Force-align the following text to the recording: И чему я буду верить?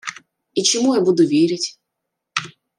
И 0.55 0.63
чему 0.63 0.95
я 0.95 1.01
буду 1.01 1.23
верить? 1.27 1.77